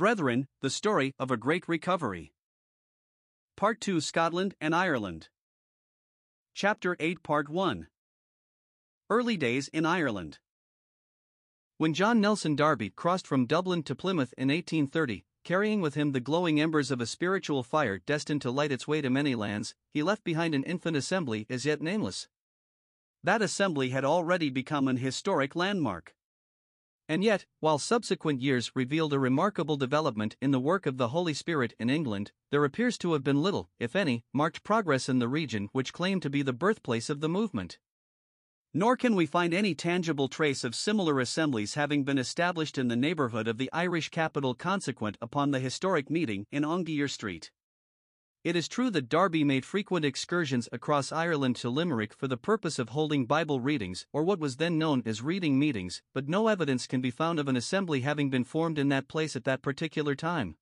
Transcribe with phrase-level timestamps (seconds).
[0.00, 2.32] Brethren, the story of a great recovery.
[3.54, 5.28] Part 2 Scotland and Ireland.
[6.54, 7.86] Chapter 8, Part 1
[9.10, 10.38] Early Days in Ireland.
[11.76, 16.18] When John Nelson Darby crossed from Dublin to Plymouth in 1830, carrying with him the
[16.18, 20.02] glowing embers of a spiritual fire destined to light its way to many lands, he
[20.02, 22.26] left behind an infant assembly as yet nameless.
[23.22, 26.14] That assembly had already become an historic landmark.
[27.10, 31.34] And yet, while subsequent years revealed a remarkable development in the work of the Holy
[31.34, 35.26] Spirit in England, there appears to have been little, if any, marked progress in the
[35.26, 37.80] region which claimed to be the birthplace of the movement.
[38.72, 42.94] Nor can we find any tangible trace of similar assemblies having been established in the
[42.94, 47.50] neighborhood of the Irish capital consequent upon the historic meeting in Aungier Street.
[48.42, 52.78] It is true that Darby made frequent excursions across Ireland to Limerick for the purpose
[52.78, 56.86] of holding Bible readings or what was then known as reading meetings, but no evidence
[56.86, 60.14] can be found of an assembly having been formed in that place at that particular
[60.14, 60.56] time.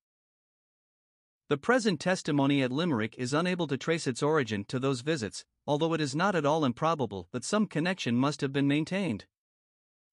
[1.48, 5.94] The present testimony at Limerick is unable to trace its origin to those visits, although
[5.94, 9.26] it is not at all improbable that some connection must have been maintained.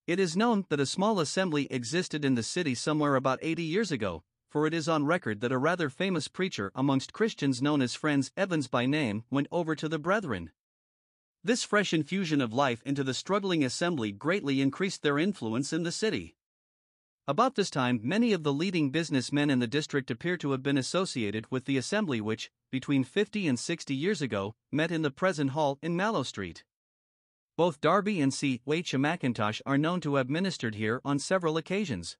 [0.06, 3.92] It is known that a small assembly existed in the city somewhere about 80 years
[3.92, 4.24] ago,
[4.56, 8.32] for it is on record that a rather famous preacher amongst Christians known as Friends
[8.38, 10.50] Evans by name went over to the Brethren.
[11.44, 15.92] This fresh infusion of life into the struggling assembly greatly increased their influence in the
[15.92, 16.38] city.
[17.28, 20.78] About this time, many of the leading businessmen in the district appear to have been
[20.78, 25.50] associated with the assembly which, between 50 and 60 years ago, met in the present
[25.50, 26.64] hall in Mallow Street.
[27.58, 28.62] Both Darby and C.
[28.66, 28.94] H.
[28.94, 32.16] Mackintosh are known to have ministered here on several occasions.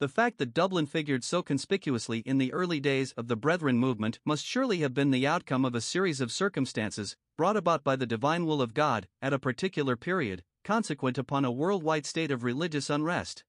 [0.00, 4.20] The fact that Dublin figured so conspicuously in the early days of the Brethren movement
[4.24, 8.06] must surely have been the outcome of a series of circumstances, brought about by the
[8.06, 12.88] divine will of God, at a particular period, consequent upon a worldwide state of religious
[12.88, 13.42] unrest.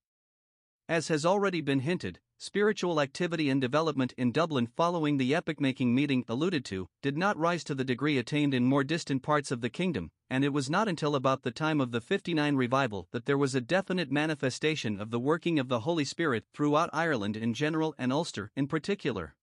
[0.88, 5.94] As has already been hinted, spiritual activity and development in Dublin following the epoch making
[5.94, 9.60] meeting alluded to did not rise to the degree attained in more distant parts of
[9.60, 13.26] the kingdom, and it was not until about the time of the 59 revival that
[13.26, 17.52] there was a definite manifestation of the working of the Holy Spirit throughout Ireland in
[17.52, 19.34] general and Ulster in particular.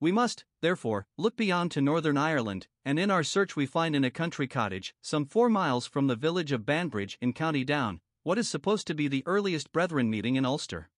[0.00, 4.02] We must, therefore, look beyond to Northern Ireland, and in our search we find in
[4.02, 8.38] a country cottage, some four miles from the village of Banbridge in County Down, what
[8.38, 10.90] is supposed to be the earliest Brethren meeting in Ulster.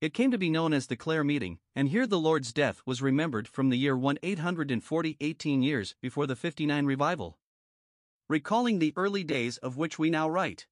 [0.00, 3.00] It came to be known as the Clare meeting, and here the Lord's death was
[3.00, 7.38] remembered from the year 1840, 18 years before the 59 revival
[8.28, 10.66] recalling the early days of which we now write.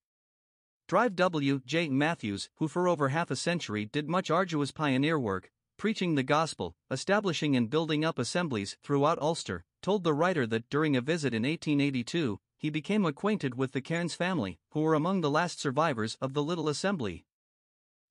[0.89, 1.61] Drive W.
[1.65, 1.89] J.
[1.89, 6.77] Matthews, who for over half a century did much arduous pioneer work, preaching the gospel,
[6.91, 11.43] establishing and building up assemblies throughout Ulster, told the writer that during a visit in
[11.43, 16.35] 1882, he became acquainted with the Cairns family, who were among the last survivors of
[16.35, 17.25] the little assembly.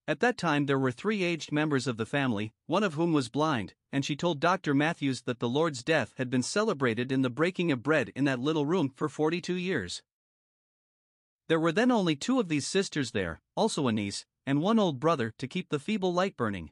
[0.08, 3.28] At that time, there were three aged members of the family, one of whom was
[3.28, 4.76] blind, and she told Dr.
[4.76, 8.40] Matthews that the Lord's death had been celebrated in the breaking of bread in that
[8.40, 10.04] little room for 42 years.
[11.48, 15.00] There were then only two of these sisters there, also a niece, and one old
[15.00, 16.70] brother to keep the feeble light burning.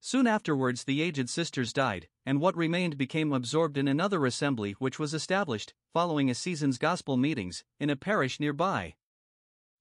[0.00, 5.00] Soon afterwards, the aged sisters died, and what remained became absorbed in another assembly which
[5.00, 8.94] was established, following a season's gospel meetings, in a parish nearby.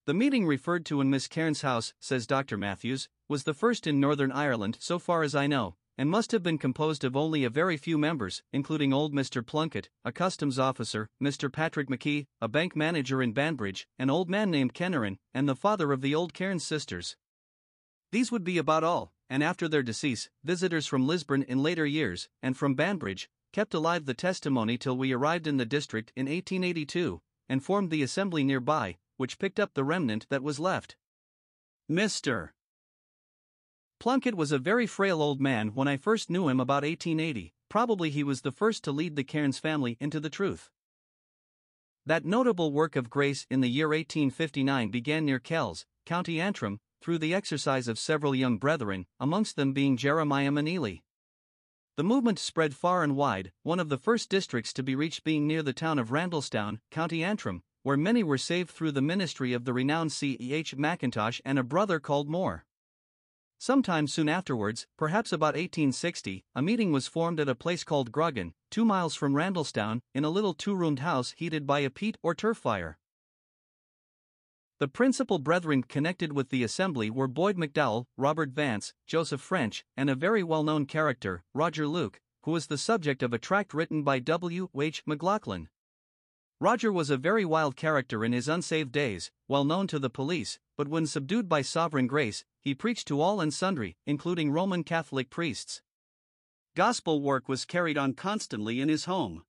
[0.07, 2.57] The meeting referred to in Miss Cairns' house, says Dr.
[2.57, 6.43] Matthews, was the first in Northern Ireland so far as I know, and must have
[6.43, 9.43] been composed of only a very few members, including old Mr.
[9.43, 11.51] Plunkett, a customs officer, Mr.
[11.51, 15.91] Patrick McKee, a bank manager in Banbridge, an old man named Kennerin, and the father
[15.91, 17.17] of the old Cairns sisters.
[18.11, 22.29] These would be about all, and after their decease, visitors from Lisburn in later years,
[22.43, 27.23] and from Banbridge, kept alive the testimony till we arrived in the district in 1882,
[27.49, 30.95] and formed the assembly nearby, which picked up the remnant that was left.
[31.89, 32.49] Mr.
[33.99, 38.09] Plunkett was a very frail old man when I first knew him about 1880, probably
[38.09, 40.69] he was the first to lead the Cairns family into the truth.
[42.05, 47.17] That notable work of grace in the year 1859 began near Kells, County Antrim, through
[47.17, 51.01] the exercise of several young brethren, amongst them being Jeremiah Meneely.
[51.97, 55.47] The movement spread far and wide, one of the first districts to be reached being
[55.47, 59.63] near the town of Randalstown, County Antrim, where many were saved through the ministry of
[59.63, 60.35] the renowned C.
[60.51, 60.75] H.
[60.75, 62.65] Mackintosh and a brother called Moore.
[63.59, 68.55] Sometime soon afterwards, perhaps about 1860, a meeting was formed at a place called Groggan,
[68.71, 72.33] two miles from Randalstown, in a little two roomed house heated by a peat or
[72.33, 72.97] turf fire.
[74.79, 80.09] The principal brethren connected with the assembly were Boyd McDowell, Robert Vance, Joseph French, and
[80.09, 84.01] a very well known character, Roger Luke, who was the subject of a tract written
[84.01, 84.69] by W.
[84.75, 85.03] H.
[85.05, 85.69] McLaughlin.
[86.61, 90.57] Roger was a very wild character in his unsaved days, well known to the police,
[90.77, 95.29] but when subdued by sovereign grace, he preached to all and sundry, including Roman Catholic
[95.29, 95.81] priests.
[96.73, 99.43] Gospel work was carried on constantly in his home.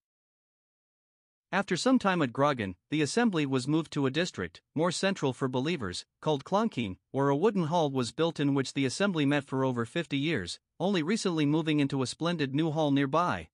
[1.52, 5.46] After some time at Groggan, the assembly was moved to a district, more central for
[5.46, 9.64] believers, called Clonkeen, where a wooden hall was built in which the assembly met for
[9.64, 13.48] over 50 years, only recently moving into a splendid new hall nearby.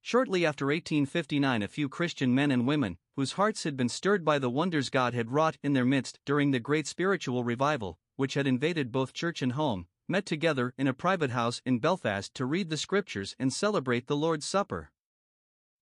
[0.00, 4.38] Shortly after 1859, a few Christian men and women, whose hearts had been stirred by
[4.38, 8.46] the wonders God had wrought in their midst during the great spiritual revival, which had
[8.46, 12.70] invaded both church and home, met together in a private house in Belfast to read
[12.70, 14.90] the scriptures and celebrate the Lord's Supper.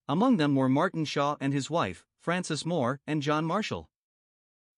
[0.09, 3.89] Among them were Martin Shaw and his wife, Frances Moore, and John Marshall.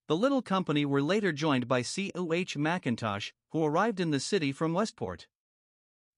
[0.07, 2.11] The little company were later joined by C.
[2.15, 2.33] O.
[2.33, 2.57] H.
[2.57, 5.27] Mackintosh, who arrived in the city from Westport.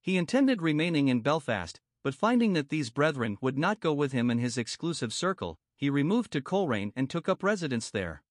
[0.02, 4.30] He intended remaining in Belfast, but finding that these brethren would not go with him
[4.32, 8.24] in his exclusive circle, he removed to Coleraine and took up residence there.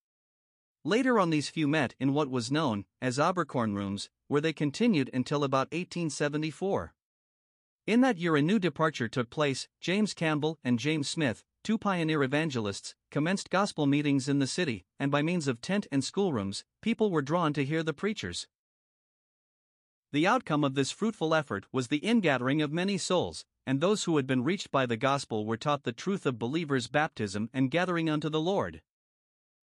[0.85, 5.11] Later on, these few met in what was known as Abercorn Rooms, where they continued
[5.13, 6.95] until about 1874.
[7.87, 9.69] In that year, a new departure took place.
[9.81, 15.11] James Campbell and James Smith, two pioneer evangelists, commenced gospel meetings in the city, and
[15.11, 18.47] by means of tent and schoolrooms, people were drawn to hear the preachers.
[20.13, 24.17] The outcome of this fruitful effort was the ingathering of many souls, and those who
[24.17, 28.09] had been reached by the gospel were taught the truth of believers' baptism and gathering
[28.09, 28.83] unto the Lord.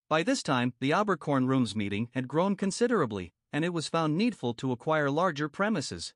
[0.08, 4.54] By this time, the Abercorn Rooms meeting had grown considerably, and it was found needful
[4.54, 6.14] to acquire larger premises.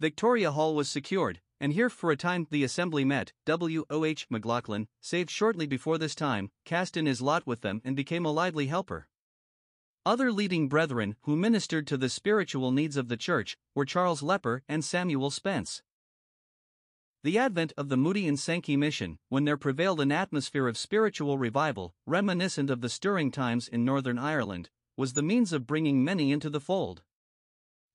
[0.00, 3.32] Victoria Hall was secured, and here for a time the assembly met.
[3.46, 3.84] W.
[3.90, 4.04] O.
[4.04, 4.26] H.
[4.30, 8.32] McLaughlin, saved shortly before this time, cast in his lot with them and became a
[8.32, 9.08] lively helper.
[10.06, 14.62] Other leading brethren who ministered to the spiritual needs of the church were Charles Lepper
[14.68, 15.82] and Samuel Spence.
[17.24, 21.36] The advent of the Moody and Sankey mission, when there prevailed an atmosphere of spiritual
[21.36, 26.30] revival, reminiscent of the stirring times in Northern Ireland, was the means of bringing many
[26.30, 27.02] into the fold.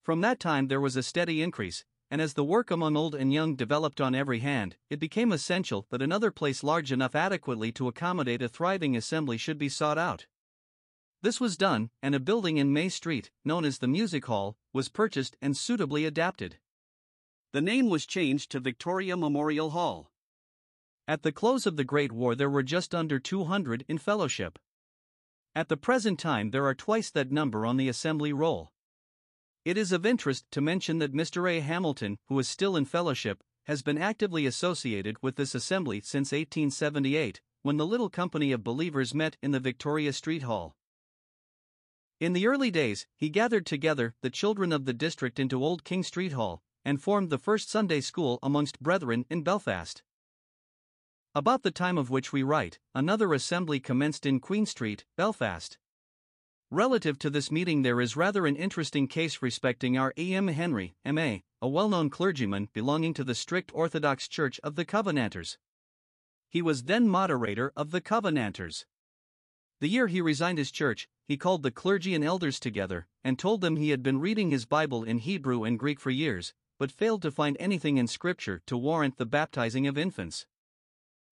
[0.02, 3.32] From that time there was a steady increase, and as the work among old and
[3.32, 7.88] young developed on every hand, it became essential that another place large enough adequately to
[7.88, 10.28] accommodate a thriving assembly should be sought out.
[11.22, 14.90] This was done, and a building in May Street, known as the Music Hall, was
[14.90, 16.58] purchased and suitably adapted.
[17.54, 20.12] The name was changed to Victoria Memorial Hall.
[21.08, 24.58] At the close of the Great War, there were just under 200 in fellowship.
[25.54, 28.72] At the present time, there are twice that number on the assembly roll.
[29.66, 31.48] It is of interest to mention that Mr.
[31.48, 31.60] A.
[31.60, 37.40] Hamilton, who is still in fellowship, has been actively associated with this assembly since 1878,
[37.62, 40.76] when the little company of believers met in the Victoria Street Hall.
[42.20, 46.02] In the early days, he gathered together the children of the district into Old King
[46.02, 50.04] Street Hall, and formed the first Sunday school amongst brethren in Belfast.
[51.36, 55.78] About the time of which we write, another assembly commenced in Queen Street, Belfast.
[56.70, 60.36] Relative to this meeting, there is rather an interesting case respecting our E.
[60.36, 60.48] M.
[60.48, 65.58] Henry, M.A., a well known clergyman belonging to the strict Orthodox Church of the Covenanters.
[66.50, 68.86] He was then moderator of the Covenanters.
[69.80, 73.62] The year he resigned his church, he called the clergy and elders together and told
[73.62, 77.22] them he had been reading his Bible in Hebrew and Greek for years, but failed
[77.22, 80.48] to find anything in Scripture to warrant the baptizing of infants.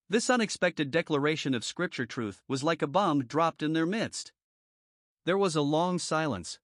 [0.08, 4.32] This unexpected declaration of Scripture truth was like a bomb dropped in their midst.
[5.26, 6.60] There was a long silence.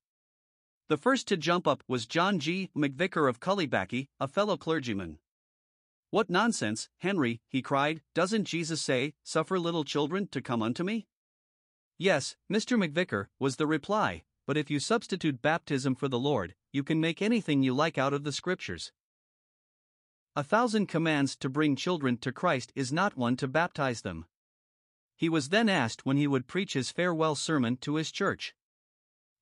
[0.87, 2.69] The first to jump up was John G.
[2.73, 5.19] McVicker of Cullybackey, a fellow clergyman.
[6.09, 11.07] What nonsense, Henry, he cried, doesn't Jesus say, Suffer little children to come unto me?
[11.97, 12.81] Yes, Mr.
[12.81, 17.21] McVicker, was the reply, but if you substitute baptism for the Lord, you can make
[17.21, 18.93] anything you like out of the scriptures.
[20.37, 24.25] A thousand commands to bring children to Christ is not one to baptize them.
[25.17, 28.55] He was then asked when he would preach his farewell sermon to his church.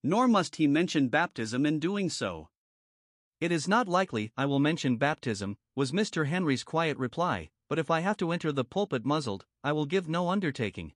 [0.02, 2.50] Nor must he mention baptism in doing so.
[3.40, 6.28] It is not likely I will mention baptism, was Mr.
[6.28, 10.10] Henry's quiet reply, but if I have to enter the pulpit muzzled, I will give
[10.10, 10.94] no undertaking.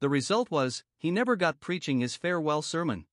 [0.00, 3.06] The result was, he never got preaching his farewell sermon.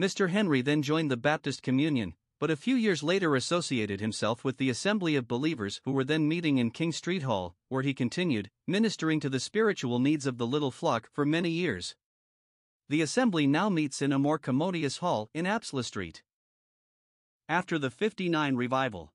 [0.00, 0.30] Mr.
[0.30, 4.70] Henry then joined the Baptist Communion, but a few years later associated himself with the
[4.70, 9.18] Assembly of Believers who were then meeting in King Street Hall, where he continued, ministering
[9.18, 11.96] to the spiritual needs of the little flock for many years.
[12.88, 16.22] The Assembly now meets in a more commodious hall in Apsley Street.
[17.48, 19.12] After the 59 revival.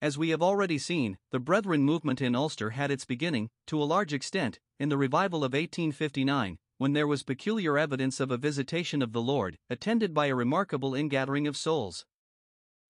[0.00, 3.84] As we have already seen, the Brethren movement in Ulster had its beginning, to a
[3.84, 9.02] large extent, in the revival of 1859, when there was peculiar evidence of a visitation
[9.02, 12.06] of the Lord, attended by a remarkable ingathering of souls.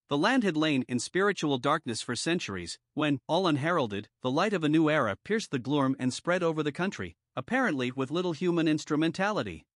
[0.09, 4.63] The land had lain in spiritual darkness for centuries, when, all unheralded, the light of
[4.63, 8.69] a new era pierced the gloom and spread over the country, apparently with little human
[8.69, 9.67] instrumentality.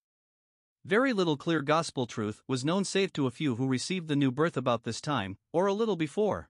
[0.85, 4.31] Very little clear gospel truth was known save to a few who received the new
[4.31, 6.47] birth about this time, or a little before.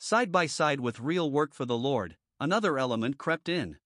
[0.00, 3.76] Side by side with real work for the Lord, another element crept in.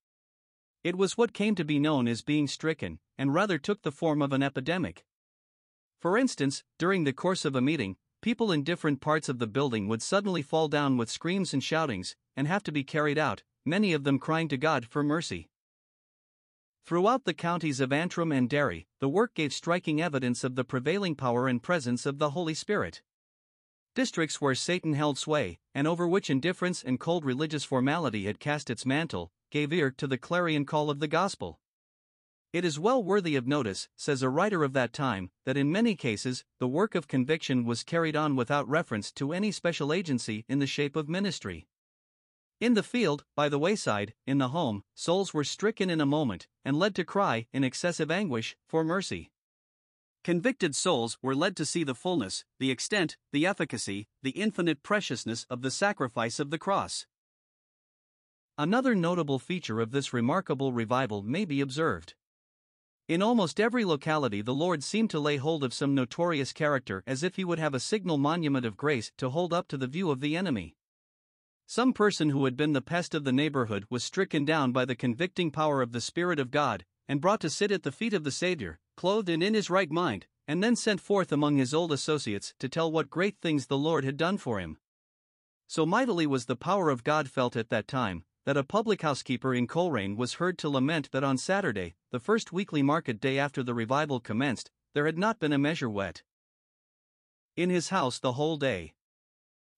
[0.85, 4.23] It was what came to be known as being stricken, and rather took the form
[4.23, 5.04] of an epidemic.
[6.00, 9.88] For instance, during the course of a meeting, people in different parts of the building
[9.88, 13.92] would suddenly fall down with screams and shoutings, and have to be carried out, many
[13.92, 15.49] of them crying to God for mercy.
[16.85, 21.14] Throughout the counties of Antrim and Derry, the work gave striking evidence of the prevailing
[21.14, 23.02] power and presence of the Holy Spirit.
[23.94, 28.70] Districts where Satan held sway, and over which indifference and cold religious formality had cast
[28.70, 31.61] its mantle, gave ear to the clarion call of the gospel.
[32.52, 35.95] It is well worthy of notice, says a writer of that time, that in many
[35.95, 40.59] cases, the work of conviction was carried on without reference to any special agency in
[40.59, 41.69] the shape of ministry.
[42.59, 46.49] In the field, by the wayside, in the home, souls were stricken in a moment,
[46.64, 49.31] and led to cry, in excessive anguish, for mercy.
[50.25, 55.47] Convicted souls were led to see the fullness, the extent, the efficacy, the infinite preciousness
[55.49, 57.07] of the sacrifice of the cross.
[58.61, 62.15] Another notable feature of this remarkable revival may be observed.
[63.07, 67.23] In almost every locality, the Lord seemed to lay hold of some notorious character as
[67.23, 70.11] if he would have a signal monument of grace to hold up to the view
[70.11, 70.75] of the enemy.
[71.69, 74.97] Some person who had been the pest of the neighborhood was stricken down by the
[74.97, 78.25] convicting power of the Spirit of God, and brought to sit at the feet of
[78.25, 81.93] the Savior, clothed and in his right mind, and then sent forth among his old
[81.93, 84.79] associates to tell what great things the Lord had done for him.
[85.69, 89.23] So mightily was the power of God felt at that time, that a public house
[89.23, 93.38] keeper in Coleraine was heard to lament that on Saturday, the first weekly market day
[93.38, 96.23] after the revival commenced, there had not been a measure wet
[97.59, 98.95] in his house the whole day.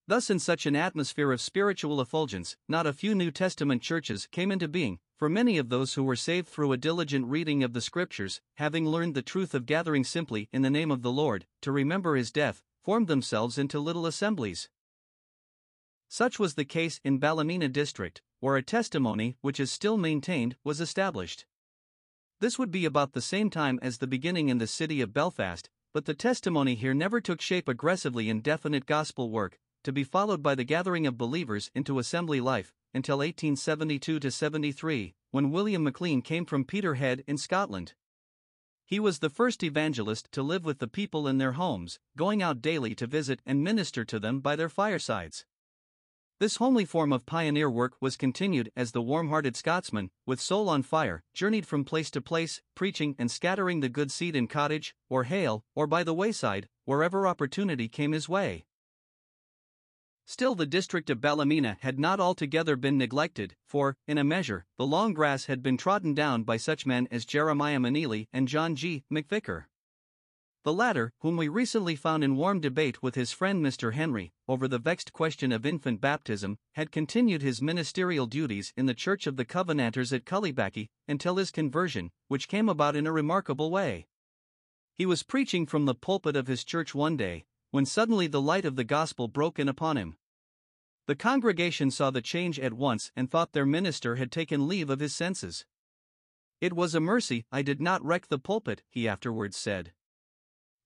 [0.07, 4.53] Thus, in such an atmosphere of spiritual effulgence, not a few New Testament churches came
[4.53, 7.81] into being, for many of those who were saved through a diligent reading of the
[7.81, 11.73] Scriptures, having learned the truth of gathering simply in the name of the Lord, to
[11.73, 14.69] remember his death, formed themselves into little assemblies.
[16.13, 20.81] Such was the case in Ballymena district, where a testimony, which is still maintained, was
[20.81, 21.47] established.
[22.41, 25.71] This would be about the same time as the beginning in the city of Belfast,
[25.93, 30.43] but the testimony here never took shape aggressively in definite gospel work, to be followed
[30.43, 36.45] by the gathering of believers into assembly life, until 1872 73, when William McLean came
[36.45, 37.95] from Peterhead in Scotland.
[38.85, 42.61] He was the first evangelist to live with the people in their homes, going out
[42.61, 45.47] daily to visit and minister to them by their firesides.
[46.41, 50.71] This homely form of pioneer work was continued as the warm hearted Scotsman, with soul
[50.71, 54.95] on fire, journeyed from place to place, preaching and scattering the good seed in cottage,
[55.11, 58.65] or hale, or by the wayside, wherever opportunity came his way.
[60.25, 64.87] Still, the district of Ballymena had not altogether been neglected, for, in a measure, the
[64.87, 69.05] long grass had been trodden down by such men as Jeremiah Meneely and John G.
[69.13, 69.65] McVicker.
[70.63, 73.95] The latter, whom we recently found in warm debate with his friend Mr.
[73.95, 78.93] Henry, over the vexed question of infant baptism, had continued his ministerial duties in the
[78.93, 83.71] Church of the Covenanters at Cullybackey until his conversion, which came about in a remarkable
[83.71, 84.07] way.
[84.95, 88.67] He was preaching from the pulpit of his church one day, when suddenly the light
[88.67, 90.19] of the gospel broke in upon him.
[91.07, 95.01] The congregation saw the change at once and thought their minister had taken leave of
[95.01, 95.65] his senses.
[96.61, 99.95] It was a mercy I did not wreck the pulpit, he afterwards said.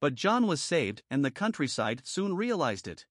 [0.01, 3.07] But John was saved, and the countryside soon realized it.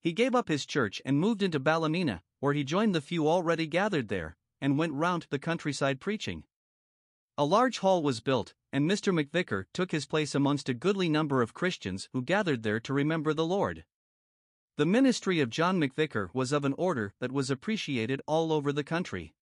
[0.00, 3.66] He gave up his church and moved into Ballymena, where he joined the few already
[3.66, 6.44] gathered there, and went round the countryside preaching.
[7.36, 9.12] A large hall was built, and Mr.
[9.12, 13.34] McVicker took his place amongst a goodly number of Christians who gathered there to remember
[13.34, 13.84] the Lord.
[14.76, 18.84] The ministry of John McVicker was of an order that was appreciated all over the
[18.84, 19.34] country.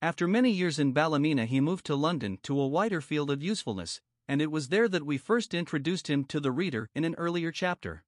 [0.00, 4.00] After many years in Ballymena, he moved to London to a wider field of usefulness,
[4.28, 7.50] and it was there that we first introduced him to the reader in an earlier
[7.50, 8.04] chapter.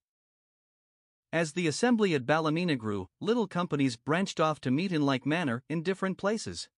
[1.32, 5.62] As the assembly at Ballymena grew, little companies branched off to meet in like manner
[5.68, 6.68] in different places.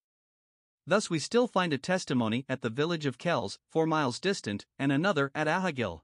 [0.86, 4.90] Thus, we still find a testimony at the village of Kells, four miles distant, and
[4.90, 6.00] another at Ahoghill.